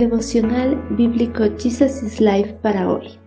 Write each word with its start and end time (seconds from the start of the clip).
Devocional 0.00 0.82
Bíblico 0.96 1.44
Jesus 1.58 2.02
is 2.02 2.22
Life 2.22 2.54
para 2.62 2.88
hoy. 2.88 3.18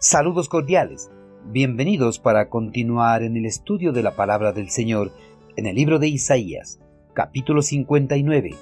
Saludos 0.00 0.48
cordiales. 0.48 1.08
Bienvenidos 1.44 2.18
para 2.18 2.48
continuar 2.48 3.22
en 3.22 3.36
el 3.36 3.46
estudio 3.46 3.92
de 3.92 4.02
la 4.02 4.16
palabra 4.16 4.52
del 4.52 4.70
Señor 4.70 5.12
en 5.56 5.66
el 5.66 5.76
libro 5.76 6.00
de 6.00 6.08
Isaías, 6.08 6.80
capítulo 7.12 7.62
59. 7.62 8.56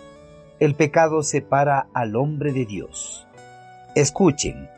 El 0.60 0.74
pecado 0.74 1.22
separa 1.22 1.88
al 1.94 2.16
hombre 2.16 2.52
de 2.52 2.66
Dios. 2.66 3.26
Escuchen, 3.94 4.68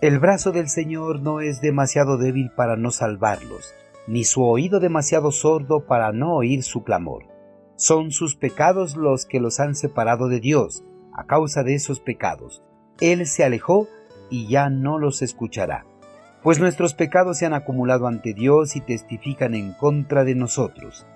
el 0.00 0.20
brazo 0.20 0.52
del 0.52 0.68
Señor 0.68 1.20
no 1.20 1.40
es 1.40 1.60
demasiado 1.60 2.16
débil 2.16 2.52
para 2.52 2.76
no 2.76 2.92
salvarlos, 2.92 3.74
ni 4.06 4.22
su 4.22 4.44
oído 4.44 4.78
demasiado 4.78 5.32
sordo 5.32 5.84
para 5.84 6.12
no 6.12 6.32
oír 6.32 6.62
su 6.62 6.84
clamor. 6.84 7.24
Son 7.74 8.12
sus 8.12 8.36
pecados 8.36 8.94
los 8.94 9.26
que 9.26 9.40
los 9.40 9.58
han 9.58 9.74
separado 9.74 10.28
de 10.28 10.38
Dios. 10.38 10.84
A 11.20 11.24
causa 11.24 11.62
de 11.62 11.74
esos 11.74 12.00
pecados, 12.00 12.62
Él 12.98 13.26
se 13.26 13.44
alejó 13.44 13.88
y 14.30 14.46
ya 14.46 14.70
no 14.70 14.98
los 14.98 15.20
escuchará. 15.20 15.84
Pues 16.42 16.58
nuestros 16.58 16.94
pecados 16.94 17.36
se 17.36 17.44
han 17.44 17.52
acumulado 17.52 18.06
ante 18.06 18.32
Dios 18.32 18.74
y 18.74 18.80
testifican 18.80 19.52
en 19.52 19.74
contra 19.74 20.24
de 20.24 20.34
nosotros. 20.34 21.06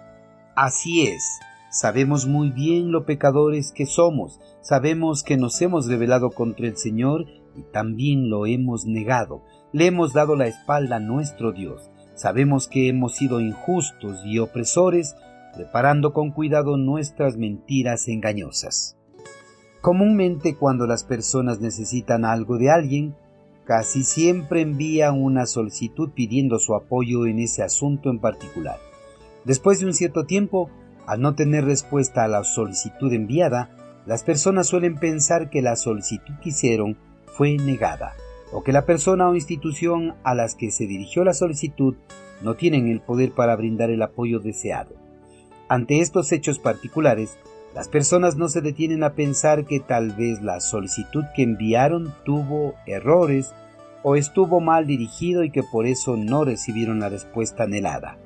Así 0.56 1.06
es, 1.06 1.22
sabemos 1.70 2.26
muy 2.26 2.50
bien 2.50 2.92
lo 2.92 3.06
pecadores 3.06 3.72
que 3.72 3.86
somos, 3.86 4.42
sabemos 4.60 5.22
que 5.22 5.38
nos 5.38 5.62
hemos 5.62 5.86
rebelado 5.86 6.32
contra 6.32 6.66
el 6.66 6.76
Señor 6.76 7.24
y 7.56 7.62
también 7.72 8.28
lo 8.28 8.44
hemos 8.44 8.84
negado, 8.84 9.42
le 9.72 9.86
hemos 9.86 10.12
dado 10.12 10.36
la 10.36 10.48
espalda 10.48 10.96
a 10.96 11.00
nuestro 11.00 11.52
Dios, 11.52 11.90
sabemos 12.12 12.68
que 12.68 12.90
hemos 12.90 13.14
sido 13.14 13.40
injustos 13.40 14.20
y 14.26 14.38
opresores, 14.38 15.16
preparando 15.54 16.12
con 16.12 16.30
cuidado 16.30 16.76
nuestras 16.76 17.38
mentiras 17.38 18.06
engañosas. 18.06 18.98
Comúnmente 19.84 20.56
cuando 20.56 20.86
las 20.86 21.04
personas 21.04 21.60
necesitan 21.60 22.24
algo 22.24 22.56
de 22.56 22.70
alguien, 22.70 23.14
casi 23.66 24.02
siempre 24.02 24.62
envían 24.62 25.22
una 25.22 25.44
solicitud 25.44 26.12
pidiendo 26.14 26.58
su 26.58 26.74
apoyo 26.74 27.26
en 27.26 27.38
ese 27.38 27.62
asunto 27.62 28.08
en 28.08 28.18
particular. 28.18 28.78
Después 29.44 29.80
de 29.80 29.84
un 29.84 29.92
cierto 29.92 30.24
tiempo, 30.24 30.70
al 31.06 31.20
no 31.20 31.34
tener 31.34 31.66
respuesta 31.66 32.24
a 32.24 32.28
la 32.28 32.44
solicitud 32.44 33.12
enviada, 33.12 33.76
las 34.06 34.22
personas 34.22 34.68
suelen 34.68 34.96
pensar 34.96 35.50
que 35.50 35.60
la 35.60 35.76
solicitud 35.76 36.32
que 36.42 36.48
hicieron 36.48 36.96
fue 37.26 37.58
negada, 37.58 38.14
o 38.54 38.62
que 38.62 38.72
la 38.72 38.86
persona 38.86 39.28
o 39.28 39.34
institución 39.34 40.14
a 40.24 40.34
las 40.34 40.54
que 40.54 40.70
se 40.70 40.86
dirigió 40.86 41.24
la 41.24 41.34
solicitud 41.34 41.94
no 42.40 42.54
tienen 42.54 42.88
el 42.88 43.02
poder 43.02 43.32
para 43.32 43.54
brindar 43.54 43.90
el 43.90 44.00
apoyo 44.00 44.40
deseado. 44.40 44.94
Ante 45.68 46.00
estos 46.00 46.32
hechos 46.32 46.58
particulares, 46.58 47.36
las 47.74 47.88
personas 47.88 48.36
no 48.36 48.48
se 48.48 48.60
detienen 48.60 49.02
a 49.02 49.14
pensar 49.14 49.64
que 49.66 49.80
tal 49.80 50.12
vez 50.12 50.40
la 50.42 50.60
solicitud 50.60 51.24
que 51.34 51.42
enviaron 51.42 52.14
tuvo 52.24 52.74
errores 52.86 53.52
o 54.02 54.14
estuvo 54.16 54.60
mal 54.60 54.86
dirigido 54.86 55.42
y 55.42 55.50
que 55.50 55.62
por 55.62 55.86
eso 55.86 56.16
no 56.16 56.44
recibieron 56.44 57.00
la 57.00 57.08
respuesta 57.08 57.64
anhelada. 57.64 58.16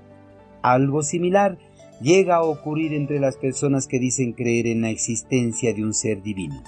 Algo 0.60 1.02
similar 1.02 1.56
llega 2.02 2.36
a 2.36 2.42
ocurrir 2.42 2.92
entre 2.92 3.20
las 3.20 3.36
personas 3.36 3.86
que 3.86 3.98
dicen 3.98 4.32
creer 4.32 4.66
en 4.66 4.82
la 4.82 4.90
existencia 4.90 5.72
de 5.72 5.82
un 5.82 5.94
ser 5.94 6.22
divino. 6.22 6.62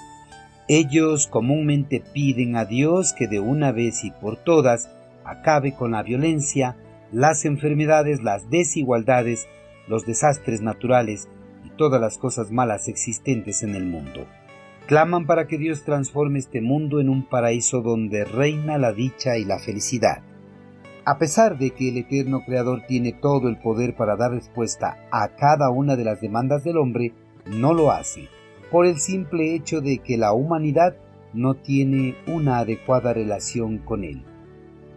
Ellos 0.66 1.26
comúnmente 1.26 2.00
piden 2.00 2.56
a 2.56 2.64
Dios 2.64 3.12
que 3.12 3.26
de 3.28 3.40
una 3.40 3.72
vez 3.72 4.04
y 4.04 4.10
por 4.10 4.36
todas 4.36 4.88
acabe 5.24 5.74
con 5.74 5.90
la 5.90 6.02
violencia, 6.02 6.76
las 7.12 7.44
enfermedades, 7.44 8.22
las 8.22 8.48
desigualdades 8.48 9.48
los 9.90 10.06
desastres 10.06 10.62
naturales 10.62 11.28
todas 11.80 11.98
las 11.98 12.18
cosas 12.18 12.52
malas 12.52 12.88
existentes 12.88 13.62
en 13.62 13.74
el 13.74 13.86
mundo. 13.86 14.26
Claman 14.86 15.24
para 15.24 15.46
que 15.46 15.56
Dios 15.56 15.82
transforme 15.82 16.38
este 16.38 16.60
mundo 16.60 17.00
en 17.00 17.08
un 17.08 17.26
paraíso 17.26 17.80
donde 17.80 18.26
reina 18.26 18.76
la 18.76 18.92
dicha 18.92 19.38
y 19.38 19.46
la 19.46 19.58
felicidad. 19.58 20.20
A 21.06 21.16
pesar 21.16 21.56
de 21.56 21.70
que 21.70 21.88
el 21.88 21.96
eterno 21.96 22.42
Creador 22.44 22.82
tiene 22.86 23.14
todo 23.14 23.48
el 23.48 23.56
poder 23.56 23.96
para 23.96 24.16
dar 24.16 24.32
respuesta 24.32 25.08
a 25.10 25.28
cada 25.36 25.70
una 25.70 25.96
de 25.96 26.04
las 26.04 26.20
demandas 26.20 26.64
del 26.64 26.76
hombre, 26.76 27.14
no 27.46 27.72
lo 27.72 27.92
hace, 27.92 28.28
por 28.70 28.84
el 28.84 28.98
simple 28.98 29.54
hecho 29.54 29.80
de 29.80 30.00
que 30.00 30.18
la 30.18 30.34
humanidad 30.34 30.96
no 31.32 31.54
tiene 31.54 32.14
una 32.26 32.58
adecuada 32.58 33.14
relación 33.14 33.78
con 33.78 34.04
él. 34.04 34.22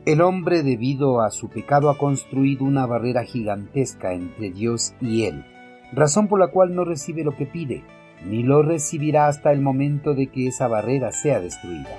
El 0.05 0.19
hombre 0.19 0.63
debido 0.63 1.21
a 1.21 1.31
su 1.31 1.47
pecado 1.47 1.89
ha 1.89 1.97
construido 1.97 2.65
una 2.65 2.85
barrera 2.85 3.23
gigantesca 3.23 4.11
entre 4.11 4.51
Dios 4.51 4.93
y 4.99 5.23
él, 5.23 5.45
razón 5.95 6.27
por 6.27 6.39
la 6.39 6.47
cual 6.47 6.75
no 6.75 6.85
recibe 6.85 7.23
lo 7.23 7.35
que 7.35 7.45
pide, 7.45 7.83
ni 8.25 8.43
lo 8.43 8.61
recibirá 8.61 9.27
hasta 9.27 9.51
el 9.51 9.61
momento 9.61 10.13
de 10.13 10.27
que 10.27 10.47
esa 10.47 10.67
barrera 10.67 11.11
sea 11.11 11.39
destruida. 11.39 11.89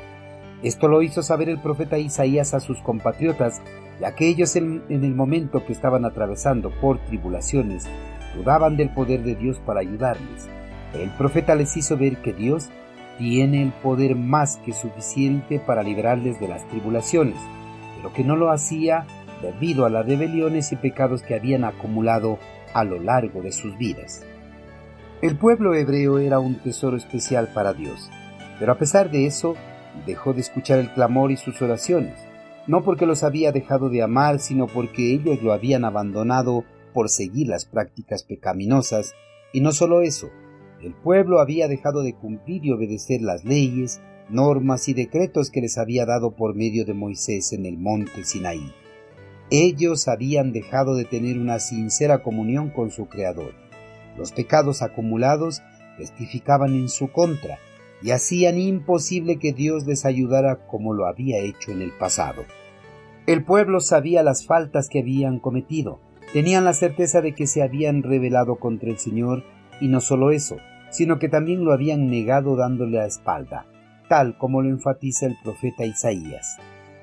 Esto 0.63 0.89
lo 0.89 1.03
hizo 1.03 1.23
saber 1.23 1.49
el 1.49 1.61
profeta 1.61 1.99
Isaías 1.99 2.55
a 2.55 2.61
sus 2.61 2.81
compatriotas, 2.81 3.61
ya 4.01 4.15
que 4.15 4.29
ellos 4.29 4.57
en, 4.57 4.83
el 4.89 5.15
momento 5.15 5.65
que 5.65 5.73
estaban 5.73 6.05
atravesando 6.05 6.71
por 6.81 6.99
tribulaciones 6.99 7.87
dudaban 8.35 8.77
del 8.77 8.91
poder 8.91 9.23
de 9.23 9.37
Dios 9.37 9.61
para 9.65 9.81
ayudarles. 9.81 10.49
Pero 10.93 11.05
el 11.05 11.11
profeta 11.11 11.55
les 11.55 11.77
hizo 11.77 11.97
ver 11.97 12.17
que 12.19 12.33
Dios 12.33 12.71
tiene 13.19 13.63
el 13.63 13.73
poder 13.73 14.17
más 14.17 14.57
que 14.65 14.73
suficiente 14.73 15.61
para 15.61 15.83
librarles 15.83 16.41
de 16.41 16.49
las 16.49 16.67
tribulaciones 16.69 17.37
lo 18.05 18.13
que 18.13 18.23
no 18.23 18.37
lo 18.37 18.51
hacía 18.51 19.07
debido 19.45 19.85
a 19.85 19.91
las 19.91 20.07
rebeliones 20.07 20.73
y 20.73 20.77
pecados 20.77 21.23
que 21.23 21.35
habían 21.35 21.65
acumulado 21.65 22.39
a 22.73 22.85
lo 22.85 22.99
largo 22.99 23.43
de 23.43 23.53
sus 23.53 23.77
vidas. 23.77 24.25
El 25.21 25.37
pueblo 25.37 25.75
hebreo 25.75 26.19
era 26.19 26.39
un 26.39 26.57
tesoro 26.57 26.97
especial 26.97 27.49
para 27.55 27.73
Dios, 27.73 28.11
pero 28.59 28.73
a 28.73 28.79
pesar 28.79 29.11
de 29.11 29.27
eso, 29.27 29.55
dejó 30.07 30.33
de 30.33 30.41
escuchar 30.41 30.79
el 30.79 30.93
clamor 30.93 31.31
y 31.31 31.37
sus 31.37 31.61
oraciones, 31.63 32.19
no 32.67 32.83
porque 32.83 33.07
los 33.07 33.23
había 33.23 33.53
dejado 33.53 33.91
de 33.91 34.03
amar, 34.03 34.41
sino 34.41 34.67
porque 34.67 35.13
ellos 35.13 35.43
lo 35.43 35.53
habían 35.53 35.85
abandonado 35.85 36.65
por 36.93 37.09
seguir 37.09 37.49
las 37.49 37.67
prácticas 37.67 38.23
pecaminosas, 38.23 39.15
y 39.53 39.61
no 39.61 39.73
solo 39.73 40.01
eso, 40.01 40.31
el 40.83 40.95
pueblo 40.95 41.41
había 41.41 41.69
dejado 41.69 42.03
de 42.03 42.15
cumplir 42.15 42.65
y 42.65 42.73
obedecer 42.73 43.23
las 43.23 43.45
leyes, 43.45 44.01
normas 44.29 44.89
y 44.89 44.95
decretos 44.95 45.51
que 45.51 45.61
les 45.61 45.79
había 45.79 46.07
dado 46.07 46.33
por 46.33 46.55
medio 46.55 46.85
de 46.85 46.95
Moisés 46.95 47.53
en 47.53 47.67
el 47.67 47.79
monte 47.79 48.25
Sinaí. 48.25 48.73
Ellos 49.57 50.09
habían 50.09 50.51
dejado 50.51 50.97
de 50.97 51.05
tener 51.05 51.39
una 51.39 51.61
sincera 51.61 52.25
comunión 52.25 52.71
con 52.71 52.91
su 52.91 53.07
Creador. 53.07 53.55
Los 54.19 54.33
pecados 54.33 54.83
acumulados 54.83 55.63
testificaban 55.97 56.75
en 56.75 56.89
su 56.89 57.13
contra 57.13 57.61
y 58.03 58.11
hacían 58.11 58.59
imposible 58.59 59.39
que 59.39 59.53
Dios 59.53 59.87
les 59.87 60.07
ayudara 60.07 60.67
como 60.67 60.93
lo 60.93 61.07
había 61.07 61.39
hecho 61.39 61.71
en 61.71 61.83
el 61.83 61.93
pasado. 61.93 62.43
El 63.29 63.45
pueblo 63.45 63.79
sabía 63.79 64.25
las 64.25 64.45
faltas 64.45 64.89
que 64.89 64.99
habían 64.99 65.39
cometido, 65.39 66.01
tenían 66.33 66.65
la 66.65 66.73
certeza 66.73 67.21
de 67.21 67.33
que 67.33 67.47
se 67.47 67.63
habían 67.63 68.03
rebelado 68.03 68.57
contra 68.57 68.91
el 68.91 68.99
Señor 68.99 69.45
y 69.81 69.87
no 69.87 70.01
solo 70.01 70.33
eso, 70.33 70.57
sino 70.91 71.21
que 71.21 71.29
también 71.29 71.65
lo 71.65 71.73
habían 71.73 72.11
negado 72.11 72.57
dándole 72.57 72.99
la 72.99 73.07
espalda 73.07 73.67
tal 74.09 74.37
como 74.39 74.63
lo 74.63 74.69
enfatiza 74.69 75.27
el 75.27 75.37
profeta 75.43 75.85
Isaías. 75.85 76.59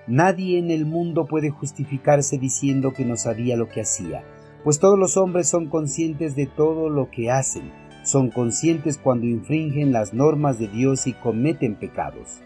Nadie 0.07 0.57
en 0.57 0.71
el 0.71 0.85
mundo 0.85 1.25
puede 1.25 1.51
justificarse 1.51 2.37
diciendo 2.37 2.91
que 2.91 3.05
no 3.05 3.17
sabía 3.17 3.55
lo 3.55 3.69
que 3.69 3.81
hacía, 3.81 4.23
pues 4.63 4.79
todos 4.79 4.97
los 4.97 5.17
hombres 5.17 5.47
son 5.47 5.67
conscientes 5.67 6.35
de 6.35 6.47
todo 6.47 6.89
lo 6.89 7.09
que 7.11 7.29
hacen, 7.29 7.71
son 8.03 8.29
conscientes 8.29 8.97
cuando 8.97 9.27
infringen 9.27 9.91
las 9.91 10.13
normas 10.13 10.57
de 10.57 10.67
Dios 10.67 11.05
y 11.05 11.13
cometen 11.13 11.75
pecados. 11.75 12.41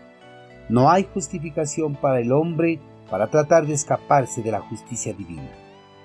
No 0.68 0.90
hay 0.90 1.08
justificación 1.14 1.96
para 1.96 2.20
el 2.20 2.32
hombre 2.32 2.80
para 3.10 3.28
tratar 3.28 3.68
de 3.68 3.74
escaparse 3.74 4.42
de 4.42 4.52
la 4.52 4.62
justicia 4.62 5.14
divina. 5.14 5.52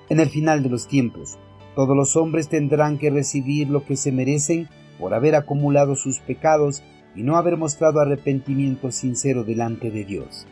En 0.08 0.20
el 0.20 0.28
final 0.28 0.62
de 0.62 0.68
los 0.68 0.86
tiempos, 0.86 1.38
todos 1.74 1.96
los 1.96 2.16
hombres 2.16 2.48
tendrán 2.48 2.98
que 2.98 3.10
recibir 3.10 3.68
lo 3.68 3.84
que 3.84 3.96
se 3.96 4.12
merecen 4.12 4.68
por 4.98 5.14
haber 5.14 5.34
acumulado 5.34 5.94
sus 5.94 6.18
pecados 6.18 6.82
y 7.16 7.22
no 7.22 7.36
haber 7.36 7.56
mostrado 7.56 8.00
arrepentimiento 8.00 8.90
sincero 8.90 9.44
delante 9.44 9.90
de 9.90 10.04
Dios. 10.04 10.46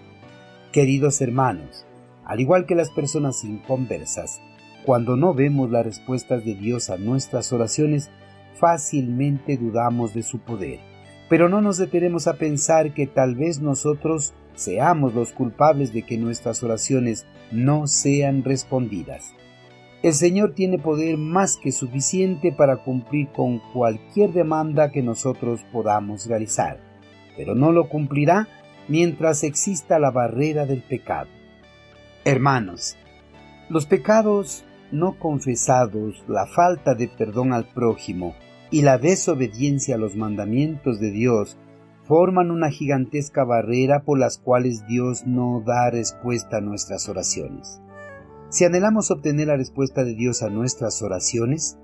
Queridos 0.73 1.23
hermanos, 1.23 1.87
al 2.27 2.41
igual 2.41 2.67
que 2.67 2.75
las 2.75 2.91
personas 2.91 3.43
inconversas, 3.43 4.43
cuando 4.85 5.17
no 5.17 5.33
vemos 5.33 5.71
las 5.71 5.87
respuestas 5.87 6.45
de 6.45 6.55
Dios 6.55 6.91
a 6.91 6.99
nuestras 6.99 7.55
oraciones, 7.55 8.11
fácilmente 8.53 9.57
dudamos 9.57 10.13
de 10.13 10.23
su 10.23 10.41
poder. 10.41 10.81
Pero 11.31 11.49
no 11.49 11.63
nos 11.63 11.79
detenemos 11.79 12.27
a 12.27 12.35
pensar 12.35 12.93
que 12.93 13.07
tal 13.07 13.35
vez 13.35 13.61
nosotros 13.61 14.35
seamos 14.57 15.15
los 15.15 15.33
culpables 15.33 15.95
de 15.95 16.03
que 16.03 16.19
nuestras 16.19 16.63
oraciones 16.63 17.25
no 17.51 17.87
sean 17.87 18.45
respondidas. 18.45 19.33
El 20.03 20.13
Señor 20.13 20.53
tiene 20.53 20.79
poder 20.79 21.17
más 21.17 21.57
que 21.57 21.73
suficiente 21.73 22.53
para 22.53 22.85
cumplir 22.85 23.29
con 23.29 23.59
cualquier 23.73 24.35
demanda 24.35 24.93
que 24.93 25.03
nosotros 25.03 25.65
podamos 25.73 26.27
realizar, 26.27 26.79
pero 27.39 27.55
no 27.55 27.73
lo 27.73 27.89
cumplirá 27.89 28.49
mientras 28.89 29.45
exista 29.45 29.99
la 29.99 30.11
barrera 30.11 30.67
del 30.67 30.83
pecado. 30.83 31.29
Hermanos, 32.25 32.97
los 33.69 33.87
pecados 33.87 34.65
no 34.91 35.19
confesados, 35.19 36.25
la 36.27 36.47
falta 36.47 36.95
de 36.95 37.09
perdón 37.09 37.53
al 37.53 37.67
prójimo 37.67 38.35
y 38.71 38.83
la 38.83 38.99
desobediencia 38.99 39.95
a 39.95 39.99
los 39.99 40.17
mandamientos 40.17 41.01
de 41.01 41.11
Dios 41.11 41.59
forman 42.05 42.51
una 42.51 42.71
gigantesca 42.71 43.45
barrera 43.45 44.03
por 44.03 44.19
las 44.19 44.39
cuales 44.39 44.87
Dios 44.87 45.27
no 45.27 45.63
da 45.67 45.91
respuesta 45.91 46.57
a 46.57 46.61
nuestras 46.63 47.09
oraciones. 47.09 47.83
Si 48.49 48.65
anhelamos 48.65 49.11
obtener 49.11 49.49
la 49.49 49.57
respuesta 49.57 50.05
de 50.05 50.15
Dios 50.15 50.43
a 50.43 50.49
nuestras 50.49 51.03
oraciones, 51.03 51.79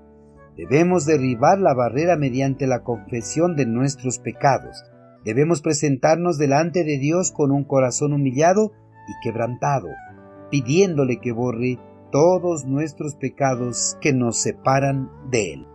debemos 0.57 1.05
derribar 1.05 1.59
la 1.59 1.75
barrera 1.75 2.17
mediante 2.17 2.65
la 2.65 2.81
confesión 2.81 3.55
de 3.55 3.67
nuestros 3.67 4.17
pecados. 4.17 4.83
Debemos 5.25 5.63
presentarnos 5.63 6.37
delante 6.37 6.83
de 6.83 6.99
Dios 6.99 7.31
con 7.31 7.51
un 7.51 7.63
corazón 7.63 8.13
humillado 8.13 8.71
y 9.07 9.23
quebrantado, 9.23 9.89
pidiéndole 10.51 11.19
que 11.19 11.31
borre 11.31 11.79
todos 12.11 12.65
nuestros 12.65 13.15
pecados 13.15 13.97
que 13.99 14.13
nos 14.13 14.37
separan 14.37 15.09
de 15.31 15.53
Él. 15.53 15.67